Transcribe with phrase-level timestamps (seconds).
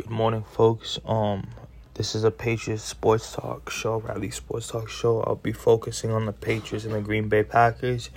[0.00, 0.98] Good morning, folks.
[1.04, 1.48] Um,
[1.92, 5.20] this is a Patriots sports talk show, Rally Sports Talk show.
[5.24, 8.08] I'll be focusing on the Patriots and the Green Bay Packers.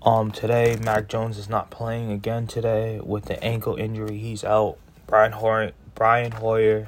[0.00, 4.16] Um, today, Mac Jones is not playing again today with the ankle injury.
[4.16, 4.78] He's out.
[5.06, 6.86] Brian Hoyer, Brian Hoyer,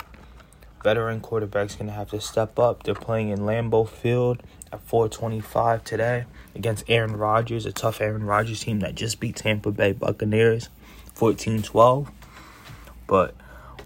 [0.83, 2.85] veteran quarterback, is gonna have to step up.
[2.85, 4.43] They're playing in Lambeau Field
[4.73, 6.25] at 4:25 today
[6.55, 10.71] against Aaron Rodgers, a tough Aaron Rodgers team that just beat Tampa Bay Buccaneers
[11.14, 12.09] 14-12.
[13.07, 13.35] But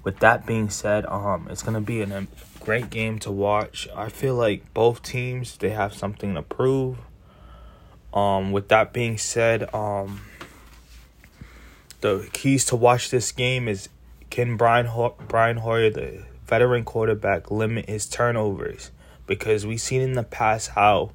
[0.03, 2.27] with that being said, um, it's gonna be an, a
[2.61, 3.89] great game to watch.
[3.95, 6.99] I feel like both teams they have something to prove.
[8.13, 10.23] Um, with that being said, um,
[12.01, 13.89] the keys to watch this game is
[14.31, 18.91] can Brian Ho- Brian Hoyer, the veteran quarterback, limit his turnovers
[19.27, 21.13] because we've seen in the past how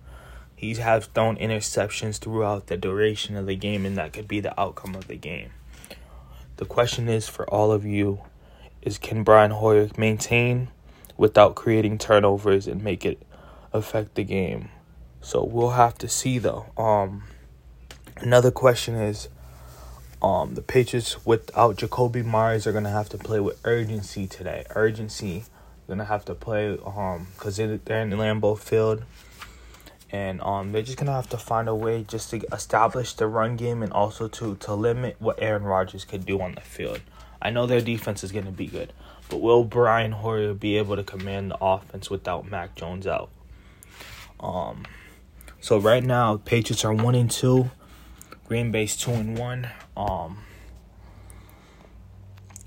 [0.55, 4.57] he has thrown interceptions throughout the duration of the game, and that could be the
[4.59, 5.49] outcome of the game.
[6.57, 8.21] The question is for all of you
[8.85, 10.69] is can Brian Hoyer maintain
[11.17, 13.21] without creating turnovers and make it
[13.73, 14.69] affect the game?
[15.21, 16.67] So we'll have to see though.
[16.77, 17.23] Um
[18.17, 19.27] another question is
[20.21, 24.63] um the Patriots without Jakobi Meyers are gonna have to play with urgency today.
[24.75, 25.45] Urgency.
[25.87, 29.03] They're gonna have to play um because they're in Lambeau Field
[30.11, 33.55] and um they're just gonna have to find a way just to establish the run
[33.55, 37.01] game and also to to limit what Aaron Rodgers could do on the field.
[37.45, 38.91] I know their defense is going to be good,
[39.29, 43.29] but will Brian Hoyer be able to command the offense without Mac Jones out?
[44.39, 44.83] Um,
[45.61, 47.69] so right now, Patriots are one and two,
[48.47, 49.69] Green Bay's two and one.
[49.95, 50.39] Um,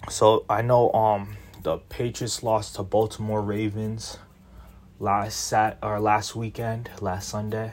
[0.08, 4.18] so I know um the Patriots lost to Baltimore Ravens
[5.00, 7.72] last sat or last weekend, last Sunday.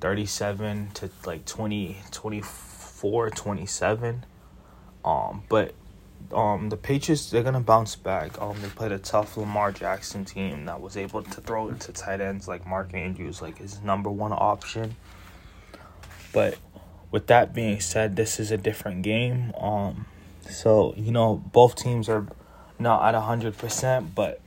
[0.00, 4.26] 37 to like 20 24 27
[5.02, 5.74] um but
[6.32, 8.40] um the Patriots they're gonna bounce back.
[8.40, 11.92] Um they played a tough Lamar Jackson team that was able to throw it to
[11.92, 14.96] tight ends like Mark Andrews, like his number one option.
[16.32, 16.58] But
[17.10, 19.52] with that being said, this is a different game.
[19.58, 20.06] Um
[20.50, 22.26] so, you know, both teams are
[22.78, 24.40] not at hundred percent, but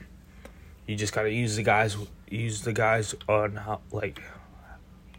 [0.86, 1.98] you just gotta use the guys
[2.30, 4.22] use the guys on how like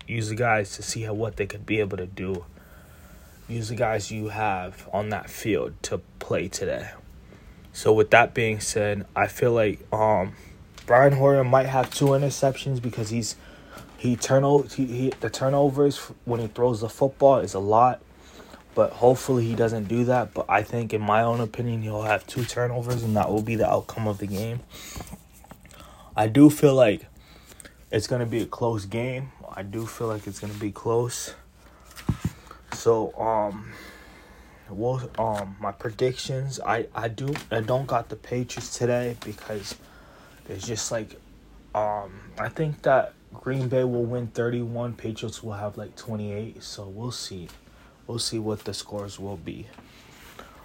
[0.07, 2.45] use the guys to see how what they could be able to do
[3.49, 6.91] use the guys you have on that field to play today.
[7.73, 10.35] So with that being said, I feel like um,
[10.87, 13.37] Brian Hoyer might have two interceptions because he's
[13.97, 18.01] he turnover he, he the turnovers when he throws the football is a lot,
[18.75, 20.35] but hopefully he doesn't do that.
[20.35, 23.55] But I think, in my own opinion, he'll have two turnovers and that will be
[23.55, 24.61] the outcome of the game.
[26.17, 27.07] I do feel like
[27.91, 29.31] it's gonna be a close game.
[29.51, 31.35] I do feel like it's gonna be close.
[32.79, 33.73] So um
[34.71, 39.75] well um my predictions I I do I don't got the Patriots today because
[40.49, 41.17] it's just like
[41.75, 46.87] um I think that Green Bay will win 31 Patriots will have like 28 so
[46.87, 47.49] we'll see.
[48.07, 49.67] We'll see what the scores will be.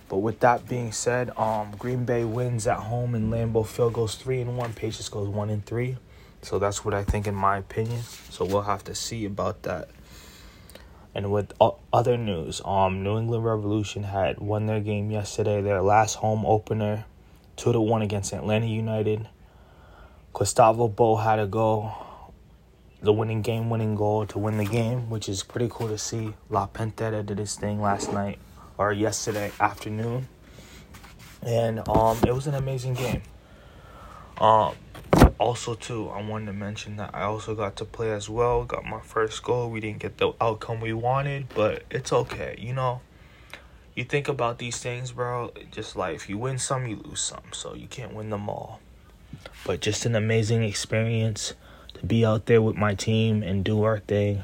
[0.07, 4.13] But with that being said um Green Bay wins at home and Lambeau Field goes
[4.13, 5.97] 3 and 1 Patriots goes 1 and 3
[6.43, 8.01] so that's what I think in my opinion.
[8.29, 9.89] So we'll have to see about that
[11.15, 11.53] and with
[11.91, 17.05] other news, um, New England Revolution had won their game yesterday, their last home opener,
[17.55, 19.27] two to one against Atlanta United.
[20.33, 21.91] Gustavo Bou had a goal,
[23.01, 26.33] the winning game winning goal to win the game, which is pretty cool to see.
[26.49, 28.39] La Pantera did his thing last night
[28.77, 30.27] or yesterday afternoon.
[31.43, 33.21] And um it was an amazing game.
[34.39, 34.73] Um
[35.43, 38.85] also too i wanted to mention that i also got to play as well got
[38.85, 39.69] my first goal.
[39.69, 43.01] We didn't get the outcome we wanted but it's okay you know?
[43.93, 47.73] You think about these things bro just life you win some you lose some so
[47.73, 48.79] you can't win them all.
[49.65, 51.55] But just an amazing experience
[51.95, 54.43] to be out there with my team and do our thing.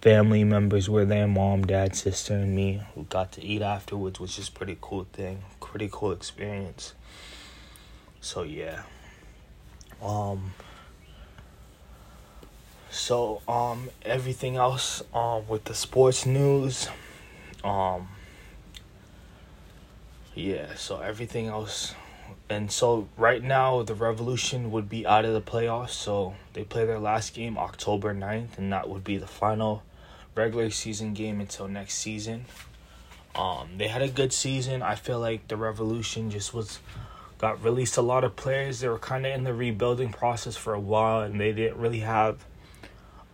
[0.00, 4.40] Family members were there mom dad sister and me who got to eat afterwards which
[4.40, 6.94] is pretty cool thing pretty cool experience.
[8.20, 8.82] So yeah
[10.02, 10.54] um,
[12.90, 16.88] so um, everything else um with the sports news,
[17.64, 18.08] um,
[20.34, 20.74] yeah.
[20.74, 21.94] So everything else,
[22.50, 25.90] and so right now the Revolution would be out of the playoffs.
[25.90, 29.82] So they play their last game October 9th, and that would be the final
[30.34, 32.46] regular season game until next season.
[33.34, 34.82] Um, they had a good season.
[34.82, 36.80] I feel like the Revolution just was
[37.42, 38.80] got released a lot of players.
[38.80, 42.00] They were kind of in the rebuilding process for a while, and they didn't really
[42.00, 42.46] have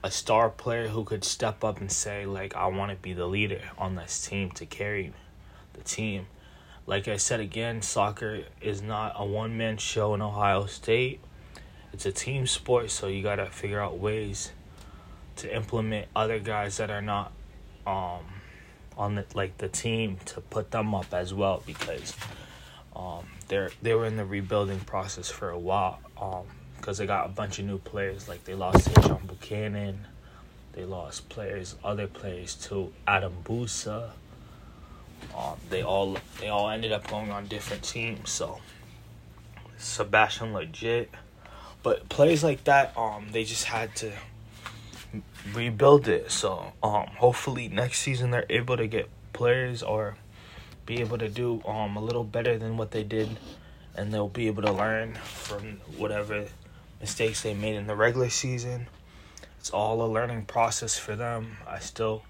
[0.02, 3.26] a star player who could step up and say like, "I want to be the
[3.26, 5.12] leader on this team to carry
[5.74, 6.26] the team."
[6.88, 11.20] like I said again, soccer is not a one man show in Ohio State.
[11.92, 14.52] It's a team sport, so you gotta figure out ways
[15.36, 17.30] to implement other guys that are not
[17.86, 18.24] um
[18.96, 22.16] on the like the team to put them up as well because
[22.96, 26.44] um they're they were in the rebuilding process for a while um
[26.76, 30.06] because they got a bunch of new players like they lost John Buchanan,
[30.72, 34.10] they lost players other players too Adam Buksa
[35.36, 38.30] um, they all they all ended up going on different teams.
[38.30, 38.60] So
[39.76, 41.08] Sebastian Lletget,
[41.82, 44.12] but plays like that, um, they just had to
[45.54, 46.30] rebuild it.
[46.30, 50.16] So um, hopefully next season they're able to get players or
[50.88, 53.28] be able to do um a little better than what they did,
[53.94, 56.46] and they'll be able to learn from whatever
[56.98, 58.86] mistakes they made in the regular season.
[59.60, 61.58] It's all a learning process for them.
[61.66, 62.22] I still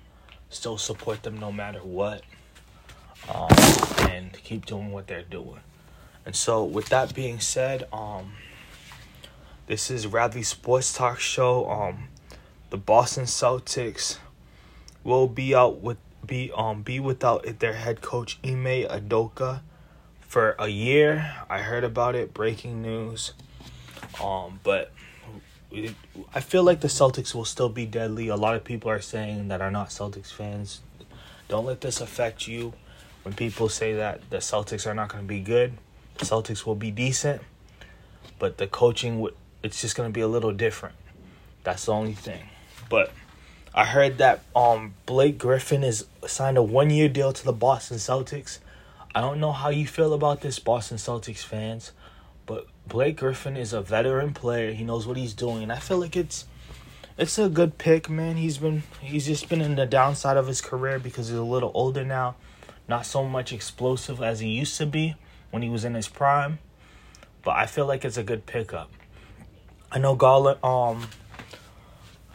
[0.51, 2.23] still support them no matter what
[3.33, 3.49] um,
[4.11, 5.61] and keep doing what they're doing.
[6.27, 8.33] And so, with that being said, um,
[9.69, 11.71] this is Radley Sports Talk Show.
[11.71, 12.09] Um,
[12.71, 14.19] the Boston Celtics
[15.05, 19.63] will be out with be um be without their head coach Ime Udoka
[20.21, 21.35] for a year.
[21.51, 23.33] I heard about it, breaking news.
[24.23, 24.93] Um, but
[26.35, 28.29] I feel like the Celtics will still be deadly.
[28.29, 30.81] A lot of people are saying that are not Celtics fans.
[31.49, 32.75] Don't let this affect you
[33.23, 35.75] when people say that the Celtics are not going to be good,
[36.19, 37.43] the Celtics will be decent,
[38.39, 39.27] but the coaching
[39.63, 40.95] it's just going to be a little different.
[41.65, 42.49] That's the only thing.
[42.89, 43.13] But
[43.75, 47.99] I heard that um Blake Griffin is signed a one year deal to the Boston
[47.99, 48.59] Celtics.
[49.15, 51.93] I don't know how you feel about this, Boston Celtics fans,
[52.47, 54.73] but Blake Griffin is a veteran player.
[54.73, 56.47] He knows what he's doing, and I feel like it's
[57.17, 58.37] it's a good pick, man.
[58.37, 61.73] He's been he's just been in the downside of his career because he's a little
[61.75, 62.37] older now
[62.89, 65.15] not so much explosive as he used to be
[65.51, 66.59] when he was in his prime,
[67.45, 68.91] but I feel like it's a good pickup.
[69.93, 71.09] I know Garland um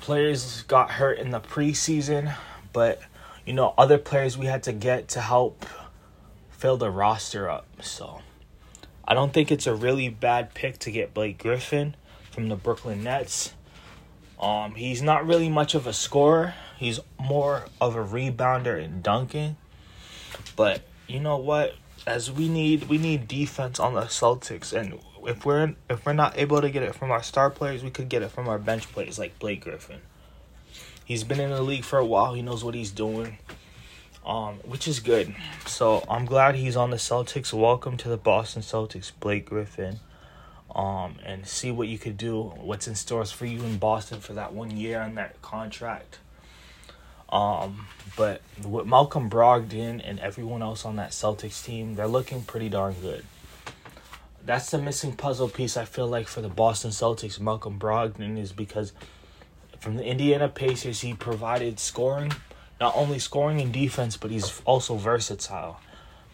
[0.04, 2.36] players got hurt in the preseason,
[2.74, 3.02] but
[3.46, 5.66] you know other players we had to get to help
[6.50, 7.66] fill the roster up.
[7.82, 8.20] So
[9.08, 11.96] I don't think it's a really bad pick to get Blake Griffin
[12.32, 13.54] from the Brooklyn Nets.
[14.42, 16.54] Um, he's not really much of a scorer.
[16.78, 19.56] He's more of a rebounder and dunking.
[20.58, 21.76] But you know what?
[22.06, 26.38] As we need we need defense on the Celtics, and if we're if we're not
[26.38, 28.92] able to get it from our star players, we could get it from our bench
[28.92, 30.02] players like Blake Griffin.
[31.06, 32.34] He's been in the league for a while.
[32.34, 33.38] He knows what he's doing,
[34.26, 35.36] um, which is good.
[35.66, 37.52] So I'm glad he's on the Celtics.
[37.52, 40.00] Welcome to the Boston Celtics, Blake Griffin.
[40.74, 42.42] Um, and see what you could do.
[42.42, 46.20] What's in stores for you in Boston for that one year on that contract.
[47.30, 52.70] Um, but with Malcolm Brogdon and everyone else on that Celtics team, they're looking pretty
[52.70, 53.26] darn good.
[54.46, 57.40] That's the missing puzzle piece I feel like for the Boston Celtics.
[57.40, 58.92] Malcolm Brogdon is because
[59.80, 62.34] from the Indiana Pacers he provided scoring,
[62.80, 65.80] not only scoring and defense, but he's also versatile,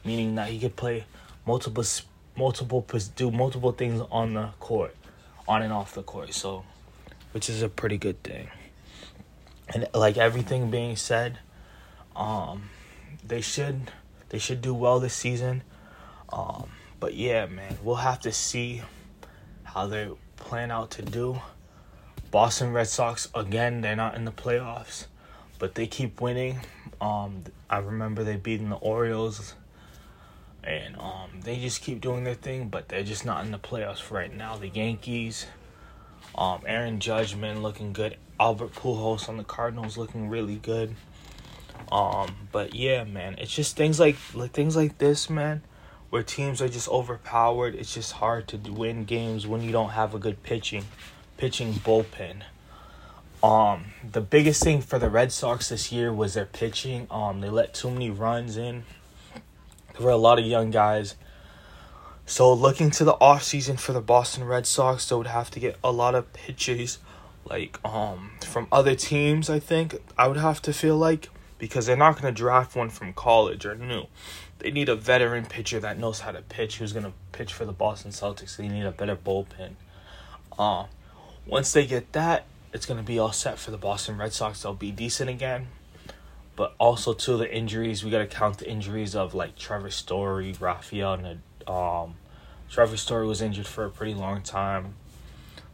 [0.04, 1.06] meaning that he could play
[1.46, 1.86] multiple
[2.36, 4.96] multiple do multiple things on the court,
[5.48, 6.34] on and off the court.
[6.34, 6.64] So,
[7.32, 8.50] which is a pretty good thing
[9.74, 11.40] and like everything being said,
[12.16, 12.70] um,
[13.26, 13.92] they should
[14.30, 15.64] they should do well this season.
[16.32, 18.82] Um, but yeah, man, we'll have to see
[19.64, 21.40] how they plan out to do.
[22.32, 25.06] Boston Red Sox again, they're not in the playoffs,
[25.58, 26.60] but they keep winning.
[27.02, 29.56] Um, I remember they beating the Orioles,
[30.64, 34.12] and um, they just keep doing their thing, but they're just not in the playoffs
[34.12, 34.58] right now.
[34.58, 35.48] The Yankees,
[36.36, 38.18] um, Aaron Judge, man, looking good.
[38.40, 40.96] Albert Pujols on the Cardinals looking really good.
[41.92, 45.64] Um, but yeah, man, it's just things like like things like this, man,
[46.10, 47.76] where teams are just overpowered.
[47.76, 50.86] It's just hard to win games when you don't have a good pitching,
[51.38, 52.44] pitching bullpen.
[53.42, 57.08] Um, the biggest thing for the Red Sox this year was their pitching.
[57.10, 58.84] Um, they let too many runs in.
[59.94, 61.16] There were a lot of young guys.
[62.26, 65.60] So looking to the off season for the Boston Red Sox, they would have to
[65.60, 67.00] get a lot of pitches
[67.50, 71.96] like um from other teams i think i would have to feel like because they're
[71.96, 74.08] not going to draft one from college or new.
[74.58, 77.66] They need a veteran pitcher that knows how to pitch who's going to pitch for
[77.66, 78.58] the boston celtics.
[78.58, 79.74] They need a better bullpen.
[80.58, 80.86] Uh,
[81.46, 84.64] once they get that it's going to be all set for the boston red sox.
[84.64, 85.68] They'll be decent again.
[86.56, 88.04] But also to the injuries.
[88.04, 92.16] We got to count the injuries of like trevor story rafael and um
[92.70, 94.96] trevor story was injured for a pretty long time.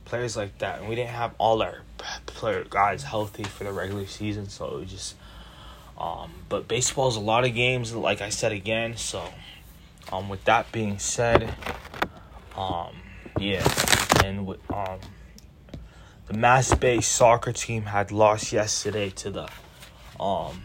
[0.05, 1.81] Players like that, and we didn't have all our
[2.27, 5.15] player guys healthy for the regular season, so it just.
[5.97, 9.23] Um, but baseball is a lot of games, like I said again, so
[10.11, 11.51] Um, with that being said,
[12.55, 12.93] um,
[13.39, 13.65] yeah,
[14.23, 14.99] and with um,
[16.27, 19.49] the Mass Bay soccer team had lost yesterday to the
[20.19, 20.61] um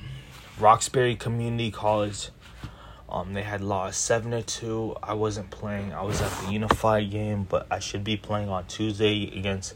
[0.59, 2.29] Roxbury Community College.
[3.09, 4.95] Um, they had lost seven to two.
[5.03, 5.95] I wasn't playing.
[5.95, 9.75] I was at the Unified game, but I should be playing on Tuesday against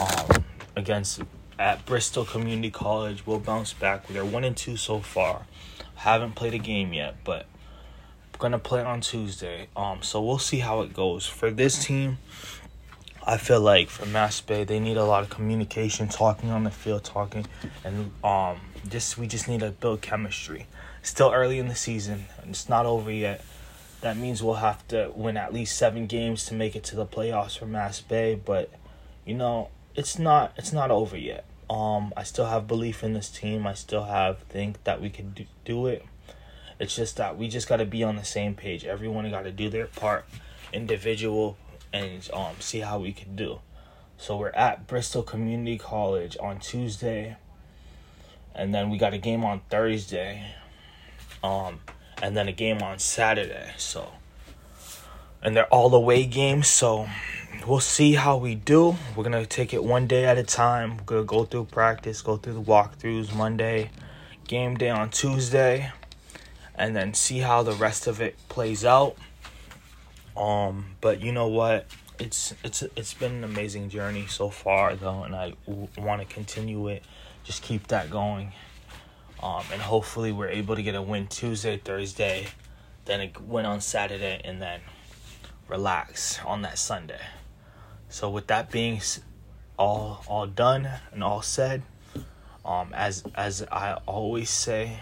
[0.00, 0.44] um
[0.76, 1.22] against
[1.60, 3.26] at Bristol Community College.
[3.26, 4.08] We'll bounce back.
[4.08, 5.42] They're one and two so far.
[5.96, 7.46] Haven't played a game yet, but
[8.38, 9.68] gonna play on Tuesday.
[9.76, 12.16] Um, so we'll see how it goes for this team.
[13.26, 16.70] I feel like for Mass Bay, they need a lot of communication, talking on the
[16.70, 17.46] field, talking,
[17.84, 20.66] and um, just we just need to build chemistry.
[21.02, 23.44] Still early in the season, and it's not over yet.
[24.00, 27.04] That means we'll have to win at least seven games to make it to the
[27.04, 28.40] playoffs for Mass Bay.
[28.42, 28.70] But
[29.26, 31.44] you know, it's not it's not over yet.
[31.70, 33.64] Um, I still have belief in this team.
[33.64, 36.04] I still have think that we can do, do it.
[36.80, 38.84] It's just that we just got to be on the same page.
[38.84, 40.24] Everyone got to do their part,
[40.72, 41.56] individual,
[41.92, 43.60] and um see how we can do.
[44.18, 47.36] So we're at Bristol Community College on Tuesday,
[48.52, 50.54] and then we got a game on Thursday,
[51.42, 51.80] um,
[52.20, 53.72] and then a game on Saturday.
[53.76, 54.10] So,
[55.40, 56.66] and they're all away games.
[56.66, 57.08] So
[57.66, 58.96] we'll see how we do.
[59.16, 60.96] We're gonna take it one day at a time.
[60.98, 63.90] We're gonna go through practice, go through the walkthroughs Monday,
[64.46, 65.92] game day on Tuesday
[66.80, 69.14] and then see how the rest of it plays out.
[70.34, 71.86] Um, but you know what?
[72.18, 76.26] It's it's it's been an amazing journey so far though, and I w- want to
[76.26, 77.04] continue it.
[77.44, 78.52] Just keep that going.
[79.42, 82.48] Um, and hopefully we're able to get a win Tuesday, Thursday,
[83.04, 84.80] then a win on Saturday, and then
[85.68, 87.20] relax on that Sunday.
[88.10, 89.00] So with that being
[89.78, 91.82] all all done and all said,
[92.64, 94.98] um, as as I always say,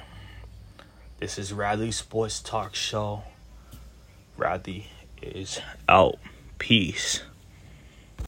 [1.18, 3.22] this is Radley Sports Talk Show.
[4.36, 4.88] Radley
[5.22, 6.18] is out.
[6.58, 7.22] Peace.